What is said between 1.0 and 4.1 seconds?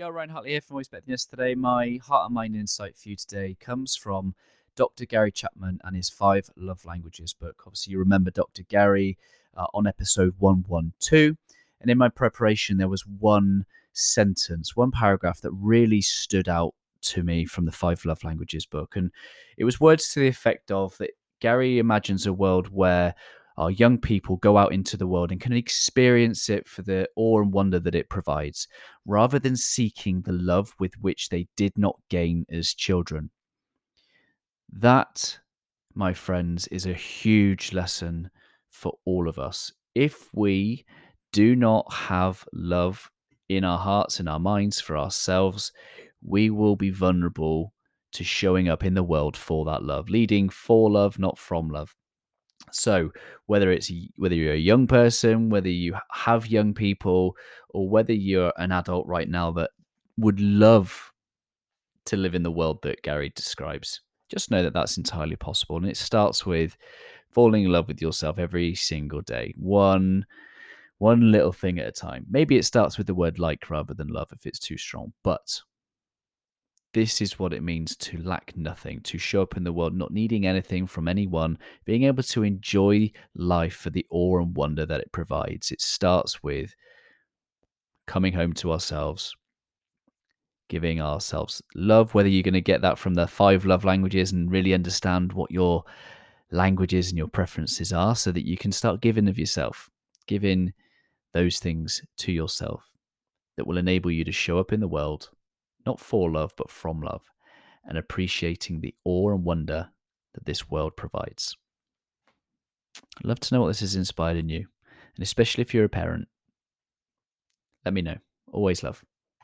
Yesterday. My heart and mind insight for you today comes